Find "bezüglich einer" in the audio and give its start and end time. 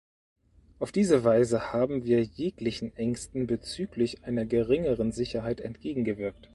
3.45-4.45